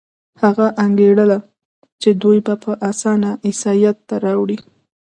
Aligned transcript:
هغه 0.41 0.67
انګېرله 0.85 1.37
چې 2.01 2.09
دوی 2.21 2.37
به 2.45 2.53
په 2.63 2.71
اسانه 2.89 3.31
عیسایت 3.47 3.97
ته 4.07 4.15
واوړي. 4.23 4.57